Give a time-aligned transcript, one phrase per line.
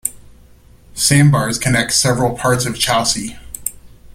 [0.95, 3.37] Sandbars connect several parts of Chausey.